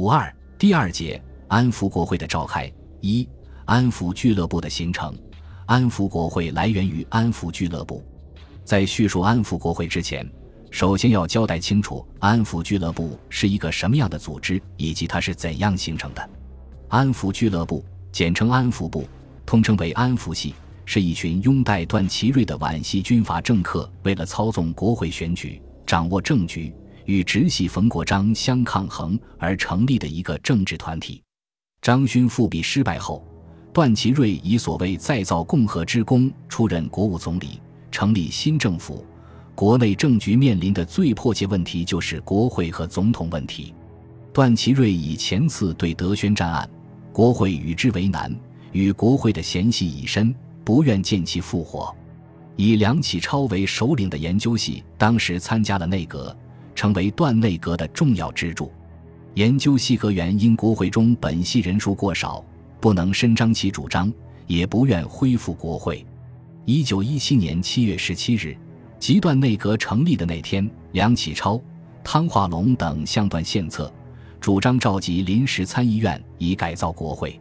[0.00, 2.72] 五二第二节安福国会的召开。
[3.02, 3.28] 一、
[3.66, 5.14] 安福俱乐部的形成。
[5.66, 8.02] 安福国会来源于安福俱乐部。
[8.64, 10.26] 在叙述安福国会之前，
[10.70, 16.30] 首先要交代清楚安福俱乐部是一个什么样的组织，以及它是怎样形成的。
[16.88, 19.06] 安福俱乐部，简称安福部，
[19.44, 20.54] 通称为安福系，
[20.86, 26.74] 是一群拥戴段祺瑞的皖系军阀政客，为了操纵国会选举、掌握政局。
[27.10, 31.20] 与直系冯国璋相抗衡而成立的一个政治团体。
[31.82, 33.26] 张勋复辟失败后，
[33.72, 39.04] 段祺瑞以所谓再造共和之功出任国务总理，成立新政府。
[39.56, 43.74] 国内政局面临的最迫切问题就是国会和总统问题。
[44.32, 46.70] 段祺瑞以前次对德宣战案，
[47.12, 48.32] 国会与之为难，
[48.70, 50.32] 与国会的嫌隙已深，
[50.64, 51.92] 不愿见其复活。
[52.54, 56.36] 以梁启超为首领的研究系当时参加了内阁。
[56.74, 58.70] 成为段内阁的重要支柱。
[59.34, 62.44] 研究系阁员因国会中本系人数过少，
[62.80, 64.12] 不能伸张其主张，
[64.46, 66.04] 也不愿恢复国会。
[66.64, 68.56] 一九一七年七月十七日，
[68.98, 71.60] 即段内阁成立的那天，梁启超、
[72.02, 73.92] 汤化龙等向段献策，
[74.40, 77.38] 主张召集临时参议院以改造国会。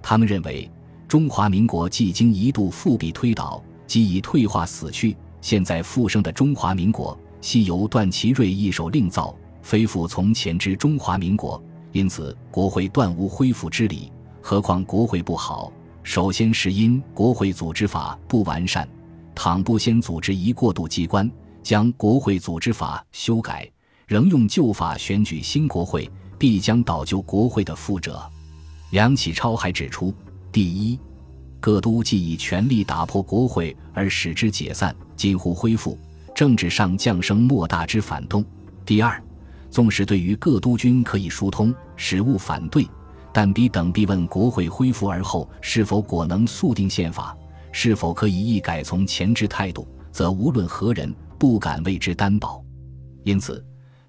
[0.00, 0.70] 他们认为，
[1.08, 7.18] 中华民国既经一度复辟推倒，即已退化死去，现在复生的中华民国。
[7.44, 14.10] 系由段祺瑞一手另造，非复从前之中华民国，因此国会断无恢复之理。
[14.40, 15.70] 何况国会不好，
[16.02, 18.88] 首先是因国会组织法不完善。
[19.34, 21.30] 倘不先组织一过渡机关，
[21.62, 23.70] 将国会组织法修改，
[24.06, 28.22] 仍用旧法选举新国会，必将导就国会的覆辙。
[28.88, 30.14] 梁启超还指出：
[30.50, 30.98] 第一，
[31.60, 35.98] 各都既以权力打破国会而使之解散，近乎恢复。
[36.34, 38.44] 政治上降生莫大之反动。
[38.84, 39.22] 第二，
[39.70, 42.86] 纵使对于各督军可以疏通，使勿反对，
[43.32, 47.36] 但彼等必问国会恢复而后是否果能速定宪法，
[47.70, 52.62] 是否可以一改从前之态度，则无论何人不敢为之担保。
[53.22, 53.64] 因此，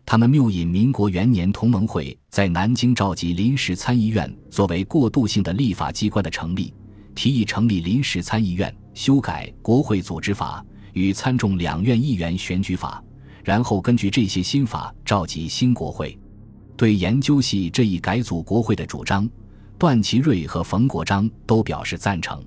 [0.05, 6.73] 他们谬引民国元年同盟会在南京召集临时参议院作为过渡性的立法机关的成立，
[7.13, 10.65] 提议成立临时参议院，修改国会组织法。
[10.95, 13.03] 与参众两院议员选举法，
[13.43, 16.17] 然后根据这些新法召集新国会。
[16.77, 19.29] 对研究系这一改组国会的主张，
[19.77, 22.41] 段祺瑞和冯国璋都表示赞成。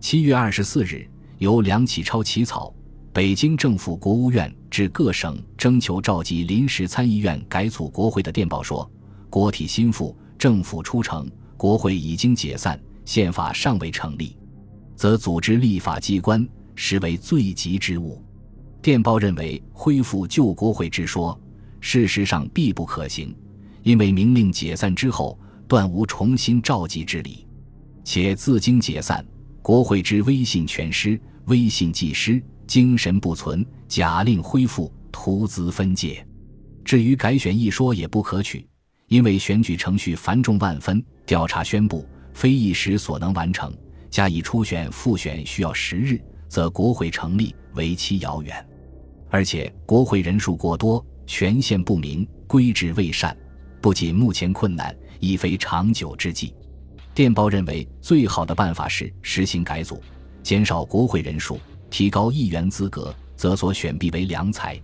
[0.00, 1.08] 七月二十四日，
[1.38, 2.74] 由梁启超起草，
[3.12, 8.88] 北京政府国务院至各省征求召集临时参议院改组国会的电报说
[9.30, 14.36] ：“国体新复，政府初成，国会已经解散，宪法尚未成立，
[14.96, 16.46] 则组织立法机关。”
[16.76, 18.22] 实为最急之物。
[18.80, 21.36] 电报认为，恢复旧国会之说，
[21.80, 23.34] 事实上必不可行，
[23.82, 27.44] 因为明令解散之后，断无重新召集之理，
[28.04, 29.26] 且自经解散，
[29.60, 36.24] 国会之威信全失，威信既失，精神不存，假令恢复，徒资分解。
[36.84, 38.64] 至于改选一说，也不可取，
[39.08, 43.76] 因为选举程序繁重万分，调查宣布非一时所能完成，
[44.10, 46.20] 加以初选复选需要十日。
[46.48, 48.66] 则国会成立为期遥远，
[49.30, 53.36] 而且国会人数过多，权限不明，规制未善，
[53.80, 56.54] 不仅目前困难，亦非长久之计。
[57.14, 60.02] 电报认为，最好的办法是实行改组，
[60.42, 61.58] 减少国会人数，
[61.90, 64.80] 提高议员资格，则所选必为良才。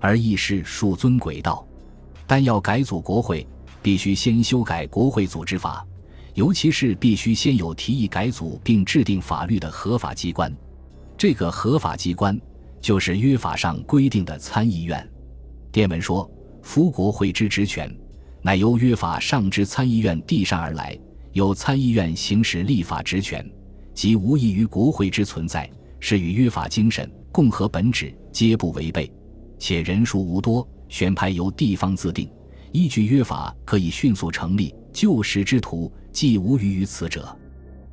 [0.00, 1.66] 而议事数尊轨道，
[2.26, 3.46] 但要改组国会，
[3.82, 5.86] 必须先修改国会组织法，
[6.34, 10.52] 尤其是必须先有提议改组并制定法律的合法机关。
[11.20, 12.40] 这个合法机关
[12.80, 15.06] 就是约法上规定的参议院。
[15.70, 16.26] 电文说
[16.64, 17.94] ：“夫国会之职权，
[18.40, 20.98] 乃由约法上之参议院递上而来。
[21.32, 23.46] 由参议院行使立法职权，
[23.92, 29.12] 即无异于国会之存在，是与约法精神、共和本旨皆不违背。
[29.58, 32.32] 且人数无多，选派由地方自定，
[32.72, 34.74] 依据约法可以迅速成立。
[34.90, 37.36] 救时之徒，既无余于此者。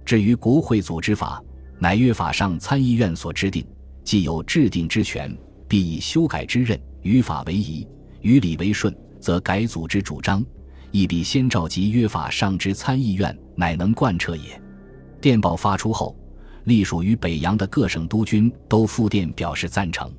[0.05, 1.43] 至于国会组织法。”
[1.79, 3.65] 乃约法上参议院所制定，
[4.03, 5.35] 既有制定之权，
[5.67, 6.79] 必以修改之任。
[7.03, 7.87] 于法为宜，
[8.21, 10.43] 于理为顺，则改组之主张，
[10.91, 14.61] 亦必先召集约法上之参议院，乃能贯彻也。
[15.21, 16.17] 电报发出后，
[16.65, 20.11] 隶属于北洋的各省督军都复电表示赞成。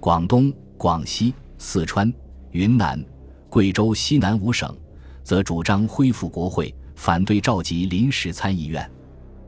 [0.00, 2.12] 广东、广西、四川、
[2.50, 3.02] 云南、
[3.48, 4.76] 贵州西南五省，
[5.22, 8.90] 则主张恢复国会，反对召集临时参议院。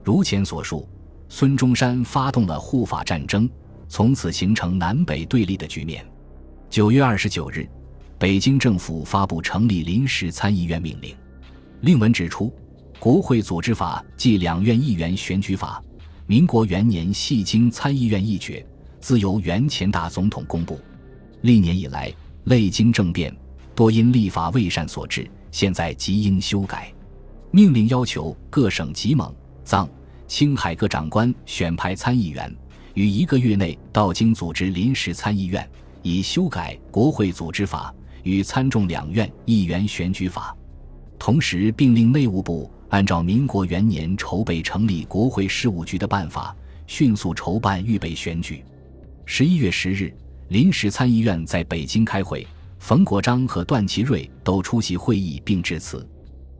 [0.04, 0.88] 如前所述。
[1.32, 3.48] 孙中山发动了护法战争，
[3.88, 6.04] 从此形成南北对立的局面。
[6.68, 7.66] 九月二十九日，
[8.18, 11.14] 北京政府发布成立临时参议院命令。
[11.82, 12.52] 令文指出，
[12.98, 15.80] 国会组织法即两院议员选举法，
[16.26, 18.66] 民国元年系经参议院议决，
[18.98, 20.80] 自由原前大总统公布。
[21.42, 22.12] 历年以来，
[22.44, 23.34] 累经政变，
[23.76, 26.92] 多因立法未善所致，现在即应修改。
[27.52, 29.32] 命令要求各省吉蒙、
[29.64, 29.88] 藏、
[30.30, 32.56] 青海各长官选派参议员，
[32.94, 35.68] 于一个月内到京组织临时参议院，
[36.02, 37.92] 以修改国会组织法
[38.22, 40.56] 与参众两院议员选举法。
[41.18, 46.56] 同时，并令内务部按照民国元年筹备成立国会事务局的办法，
[46.86, 48.64] 迅速筹办预备选举。
[49.26, 50.14] 十一月十日。
[50.46, 52.46] 临时参议院在北京开会，
[52.78, 56.08] 冯国璋和段祺瑞都出席会议并致辞。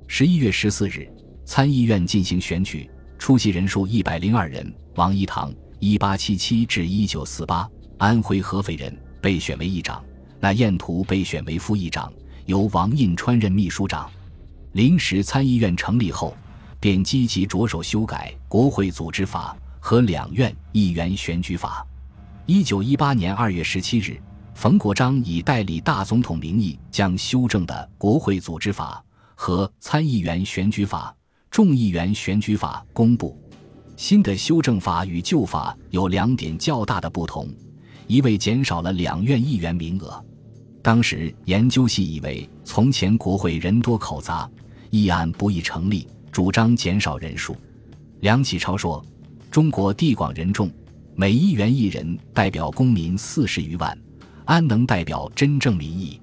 [0.09, 1.09] 十一月十四日，
[1.45, 2.89] 参议院进行选举，
[3.21, 4.75] 出席人数一百零二人。
[4.97, 7.69] 王一堂（一八七七至一九四八）
[7.99, 10.03] 安徽合肥人，被选为议长；
[10.41, 12.11] 那彦图被选为副议长，
[12.47, 14.11] 由王印川任秘书长。
[14.73, 16.35] 临时参议院成立后，
[16.81, 21.87] 便积极着手修改国会组织法和两院议员选举法。
[22.47, 24.19] 一九一八年二月十七日，
[24.55, 31.15] 冯国璋以代理大总统名义，将修正的国会组织法和参议员选举法、
[31.51, 33.37] 众议员选举法公布。
[33.97, 37.49] 新的修正法与旧法有两点较大的不同：
[38.07, 40.25] 一为减少了两院议员名额。
[40.81, 44.49] 当时研究系以为，从前国会人多口杂，
[44.91, 47.55] 议案不易成立，主张减少人数。
[48.21, 49.05] 梁启超说
[49.51, 50.71] ：“中国地广人众。”
[51.17, 53.99] 每议员一人代表公民四十余万，
[54.47, 56.19] 安能代表真正民意？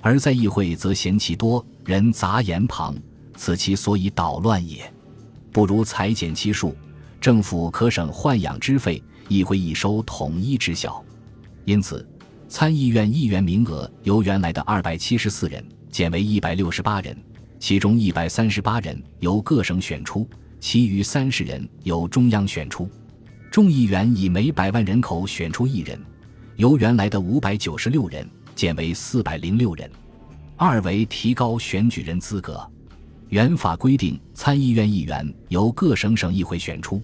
[0.00, 2.96] 而在议会则嫌其多人杂言旁，
[3.36, 4.92] 此其所以捣乱也。
[5.50, 6.74] 不如裁减其数，
[7.20, 11.04] 政府可省豢养之费，议会一收统一之效。
[11.64, 12.08] 因此，
[12.48, 17.16] 参议院议员名额由原来的二百七十四人减为一百六十八人，
[17.60, 22.88] 其中一百三十八人由各省选出，其余三十人由中央选出。
[23.50, 26.00] 众议员以每百万人口选出一人，
[26.56, 29.90] 由原来的五百九十六人减为四百零六人。
[30.56, 32.66] 二为提高选举人资格。
[33.32, 37.00] 原法规定参议院议员由各省省议会选出，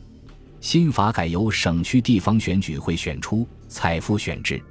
[0.60, 4.62] 新法改由省区地方选举会选出，采复选制。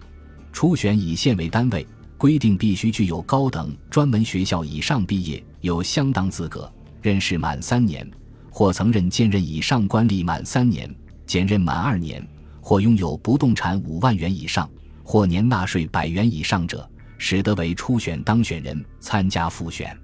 [0.54, 1.84] 初选以县为单位，
[2.16, 6.72] 规定必须具有高等专门学校以上毕业，有相当资格，
[7.02, 8.08] 任事满三年，
[8.52, 10.88] 或曾任兼任以上官吏满三年。
[11.26, 12.24] 兼任满二年，
[12.62, 14.70] 或拥有不动产五万元以上，
[15.04, 16.88] 或年纳税百元以上者，
[17.18, 19.98] 使得为初选当选人参加复选。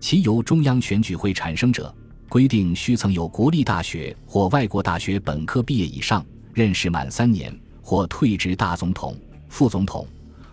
[0.00, 1.94] 其由中央选举会产生者，
[2.28, 9.16] 规定须曾有国立大学或外国大学本科毕业以上，任职满三年，或退职大总统、
[9.48, 10.06] 副总统、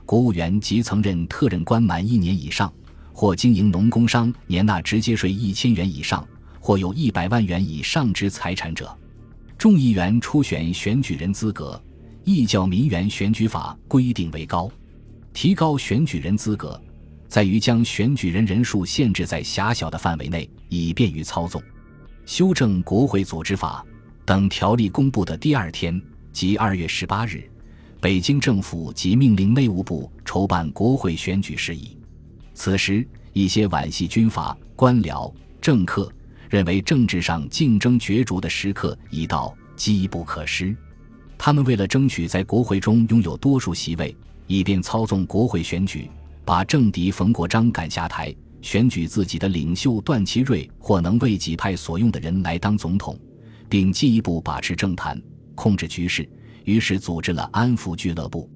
[0.06, 2.72] 国务员及曾任特任官满一年以上，
[3.12, 6.28] 或经营农工商年纳直接税一千元以上，
[6.60, 8.96] 或有一百万元以上之财产者。
[9.58, 11.82] 众议员初选选举人资格，
[12.24, 14.70] 议教民员选举法规定为高。
[15.32, 16.80] 提高选举人资格，
[17.34, 21.60] 在于将选举人人数限制在狭小的范围内，以便于操纵。
[22.28, 23.84] 修正国会组织法
[24.24, 26.00] 等条例公布的第二天，
[26.32, 27.44] 即二月十八日，
[28.00, 31.98] 北京政府即命令内务部筹办国会选举事宜。
[32.54, 36.14] 此时，一些皖系军阀、官僚、政客。
[36.52, 40.78] 认为政治上竞争角逐的时刻已到，机不可失。
[41.36, 46.08] 他们为了争取在国会中拥有多数席位，以便操纵国会选举，
[46.46, 53.18] 把政敌冯国璋赶下台，选举自己的领袖段祺瑞或能为己派所用的人来当总统，
[53.70, 55.22] 并进一步把持政坛、
[55.56, 56.28] 控制局势。
[56.66, 58.50] 于是组织了安抚俱乐部。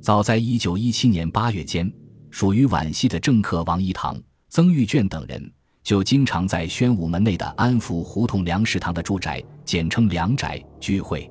[0.00, 1.90] 早在一九一七年八月间，
[2.30, 5.52] 属于皖系的政客王一堂、曾玉卷等人。
[5.82, 11.30] 就经常在宣武门内的安福胡同梁食堂的住宅，简称梁宅聚会。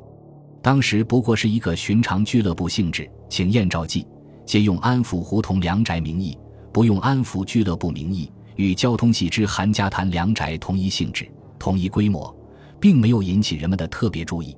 [0.63, 4.07] 当时不过是一个寻常俱乐部性质，请宴召妓，
[4.45, 6.37] 皆用安福胡同梁宅名义，
[6.71, 12.33] 不用安福俱乐部名义，与交通系之韩家潭梁宅同一性质、同一规模，
[12.79, 14.55] 并没有引起人们的特别注意。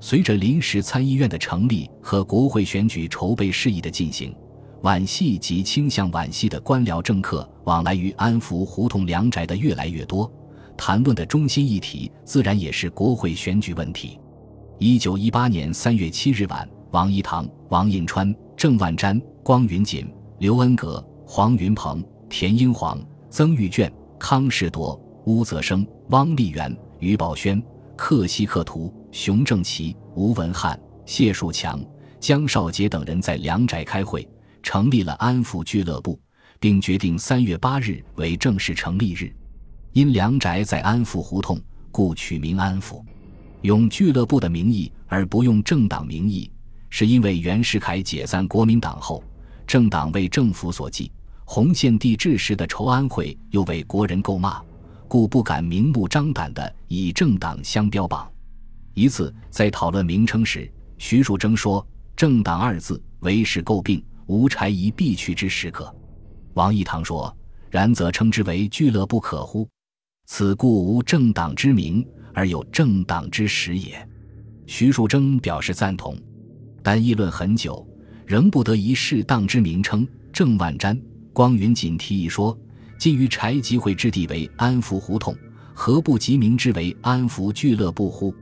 [0.00, 4.34] 随着临时参议院的成立和国会选举筹备事宜的进行。
[4.80, 10.32] 皖系及倾向皖系的官僚政客往来于安福胡同梁宅的越来越多，
[10.76, 14.20] 谈论的中心议题自然也是国会选举问题。
[14.78, 20.04] 一九一八年三月七日晚，王一堂、王印川、郑万瞻、光云锦、
[20.40, 23.00] 刘恩格、黄云鹏、田英煌、
[23.30, 23.88] 曾玉卷、
[24.18, 27.62] 康士铎、乌泽生、汪立元、于宝轩、
[27.94, 31.80] 克西克图、熊正奇、吴文翰、谢树强、
[32.18, 34.28] 江少杰等人在梁宅开会。
[34.60, 36.18] 成立了安抚俱乐部，
[36.58, 39.32] 并决定三月八日为正式成立日。
[39.92, 41.60] 因梁宅在安福胡同，
[41.92, 43.04] 故取名安福。
[43.62, 46.50] 用俱乐部的名义而不用政党名义，
[46.90, 49.22] 是因为袁世凯解散国民党后，
[49.66, 51.10] 政党为政府所忌，
[51.44, 54.62] 洪宪帝治时的筹安会又为国人诟骂，
[55.06, 58.30] 故不敢明目张胆地以政党相标榜。
[58.94, 65.94] 一次在讨论名称时，徐树铮说：“政党二字为时诟病，无柴宜必去之时刻。”
[66.54, 67.34] 王义堂说
[67.70, 69.68] ：“然则称之为俱乐部可乎？
[70.26, 74.08] 此故无政党之名。”而有政党之实也，
[74.64, 76.16] 徐树铮表示赞同，
[76.82, 77.86] 但议论很久，
[78.26, 80.06] 仍不得一适当之名称。
[80.32, 80.96] 郑万瞻、
[81.32, 82.56] 光云锦提议说
[82.98, 85.36] ：“今于柴集会之地为安福胡同，
[85.74, 88.32] 何不即名之为安福俱乐部乎？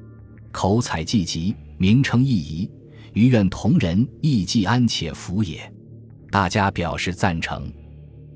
[0.53, 2.71] 口采既急，名称亦宜，
[3.15, 5.73] 余愿同仁亦既安且福也。”
[6.31, 7.73] 大家表示赞成。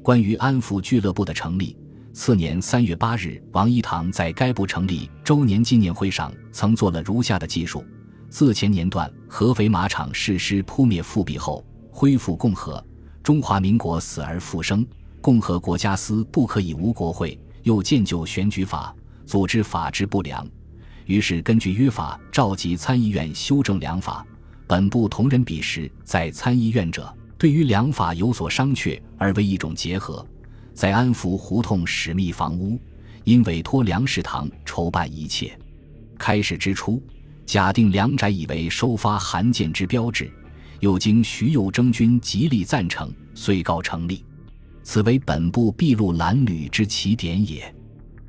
[0.03, 1.77] 关于安福俱乐部的成立。
[2.13, 7.85] 次年三月八日，王一堂在该部成立周年纪念会上曾做了如下的记述：
[8.31, 12.83] 自前年段合肥马场誓师扑灭复辟后，恢复共和，
[13.25, 14.87] 中华民国死而复生，
[15.21, 18.95] 共和国家司不可以无国会，又建就选举法，
[19.27, 20.49] 组织法制不良，
[21.07, 24.25] 于是根据约法召集参议院修正良法。
[24.69, 30.25] 本部同仁彼时在参议院者，对于良法有所商榷，而为一种结合。
[30.73, 32.79] 在安福胡同始密房屋，
[33.25, 35.59] 因委托梁士堂筹办一切。
[36.17, 37.03] 开始之初，
[37.51, 40.31] 假定梁宅以为收发函件之标志，
[40.79, 44.25] 又经徐右征军极力赞成，遂告成立。
[44.85, 47.75] 此为本部筚路蓝缕之起点也。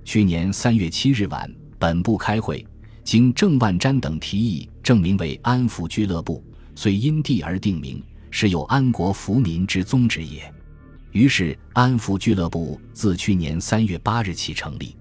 [0.03, 1.47] 去年三月七日晚，
[1.77, 2.65] 本部开会，
[3.03, 10.51] 经郑万瞻等提议，正名为安福俱乐部，遂因地而定名，是有安国福民之宗旨也。
[11.11, 14.95] 于是，安福俱乐部自去年三月八日起成立。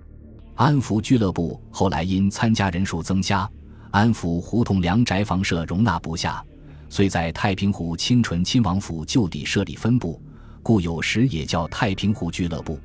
[0.56, 3.50] 安福俱乐部后来因参加人数增加，
[3.90, 6.44] 安福胡同梁宅房舍容纳不下，
[6.88, 10.20] 遂在太平湖清纯亲王府旧地设立分部，
[10.62, 12.78] 故有时也叫太平湖俱乐部。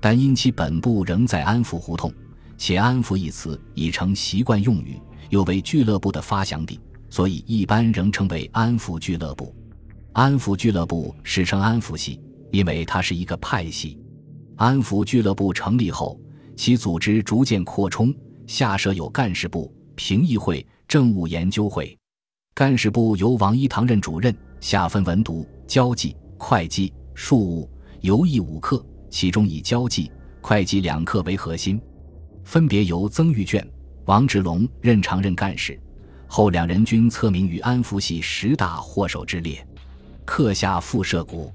[0.00, 2.12] 但因其本部仍在安福胡同，
[2.56, 9.54] 且“安福”一词已成习惯用语，又为俱乐部的发祥地，所以一般仍称为安福俱乐部。
[10.12, 12.20] 安福俱乐部史称安福系。
[12.52, 13.96] 因为它是一个派系，
[14.56, 16.20] 安福俱乐部成立后，
[16.56, 18.12] 其组织逐渐扩充，
[18.44, 21.96] 下设有干事部、评议会、政务研究会。
[22.54, 27.70] 干事部由王一堂任主任，下分文读、交际、会计、庶务、
[28.00, 31.80] 游艺五课，其中以交际、会计两课为核心，
[32.44, 33.66] 分别由曾玉卷、
[34.04, 35.78] 王志龙任常任干事，
[36.26, 39.66] 后两人均册名于安福系十大祸首之列。
[40.24, 41.52] 课下附设股。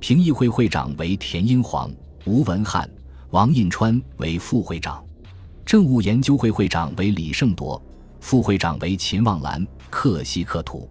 [0.00, 1.90] 评议会会长为田英煌、
[2.24, 2.88] 吴文翰、
[3.30, 5.04] 王印川为副会长，
[5.68, 7.78] 政务研究会会长为李胜铎，
[8.20, 10.88] 副会长为秦望兰、克西克图。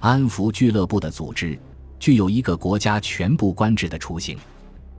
[0.00, 1.56] 安福俱乐部的组织
[2.00, 4.36] 具有一个国家全部官制的雏形，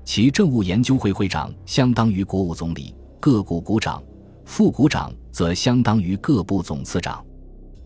[0.05, 4.01] 其政务研究会会长相当于国务总理，各股股长、
[4.45, 7.21] 副股长则相当于各部总次长。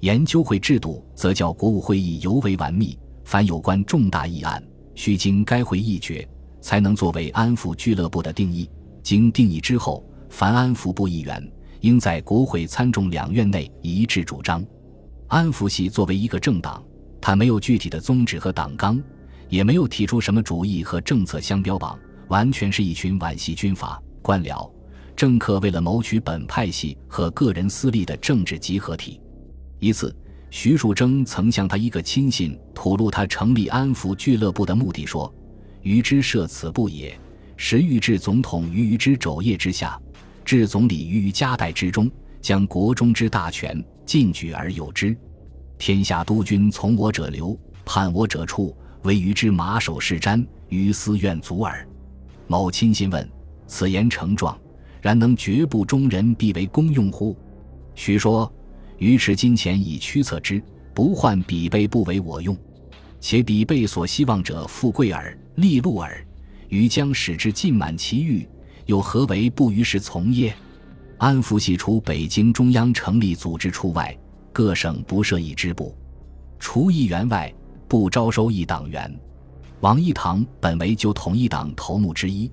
[0.02, 4.63] 研究会制度则叫国务会议尤为完密，凡有关重大议案。
[4.94, 6.30] 需经该会议决，
[6.62, 8.70] 才能作为安抚俱乐部的定义。
[9.02, 11.48] 经定义之后，凡安抚部议员
[11.82, 14.66] 应在国会参众两院内一致主张。
[15.28, 16.84] 安抚系作为一个政党，
[17.22, 19.00] 它没有具体的宗旨和党纲，
[19.48, 22.00] 也没有提出什么主义和政策相标榜，
[22.30, 24.68] 完全是一群皖系军阀、官僚、
[25.16, 29.22] 政客为了谋取本派系和个人私利的政治集合体。
[29.80, 30.13] 一次。
[30.50, 35.34] 徐树铮曾向他一个亲信吐露他成立安福俱乐部的目的，说
[35.82, 37.20] ：“余之设此部也，
[37.58, 40.00] 实欲置总统于余之肘腋之下，
[40.44, 42.10] 置总理于余夹带之中，
[42.42, 45.16] 将国中之大权尽举而有之。
[45.78, 51.88] 天下督军从我者流，叛我者处，唯余之马首是瞻，于斯愿足耳。”
[52.48, 53.28] 某亲信问
[53.68, 54.58] ：“此言诚状，
[55.02, 57.38] 然能绝不中人必为公用乎？”
[57.96, 58.52] 徐说。
[59.00, 62.56] 于持金钱以驱策之，不患彼辈不为我用，
[63.20, 66.26] 且彼辈所希望者富贵耳、利禄耳，
[66.70, 68.48] 于将使之尽满其欲，
[68.86, 70.56] 又何为不于时从耶？
[71.18, 74.18] 安福系除北京中央成立组织处外，
[74.52, 75.96] 各省不设一支部，
[76.60, 77.54] 除议员外，
[77.88, 79.20] 不招收一党员。
[79.80, 82.52] 王义堂本为就统一党头目之一，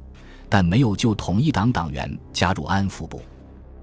[0.49, 3.21] 但没有就统一党党员加入安福部。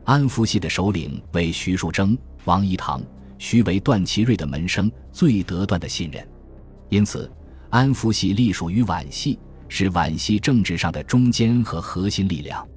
[0.06, 2.18] 安福系的首领为徐树铮。
[2.46, 3.02] 王一堂、
[3.38, 6.26] 徐为段祺瑞的门生，最得段的信任，
[6.88, 7.30] 因此
[7.70, 9.38] 安福系隶属于皖系，
[9.70, 12.68] 是皖系政治上的中坚和核心力量。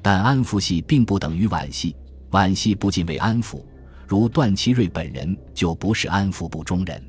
[0.00, 1.94] 但安福系并不等于皖系，
[2.30, 3.64] 皖系不仅为安福，
[4.06, 7.02] 如段祺瑞本人就不是安福部中人。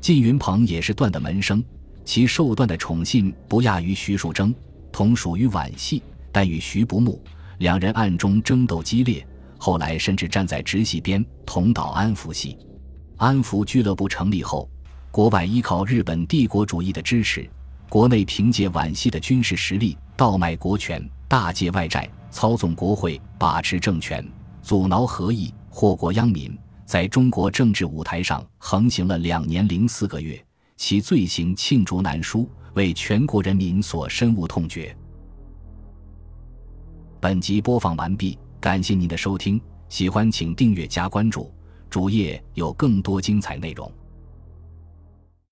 [0.00, 1.62] 靳云鹏也是段的门生，
[2.04, 4.54] 其受段的宠信不亚于徐树铮，
[4.90, 6.02] 同属于皖系，
[6.32, 7.22] 但与徐不睦，
[7.58, 9.24] 两人暗中争斗激烈，
[9.58, 12.58] 后来甚至站在直系边，同倒安福系。
[13.18, 14.68] 安福俱乐部成立后，
[15.12, 17.48] 国外依靠日本帝国主义的支持，
[17.92, 22.10] 国内凭借皖系的军事实力，倒卖国权，大借外债。
[22.30, 24.26] 操纵国会，把持政权，
[24.62, 30.42] 阻挠合议，祸国殃民，在中国政治舞台上横行了两年零四个月，
[30.78, 34.96] 其罪行罄竹难书，为全国人民所深恶痛绝。
[37.20, 41.52] 本集播放完毕，感谢您的收听，喜欢请订阅加关注，
[41.90, 43.92] 主页有更多精彩内容。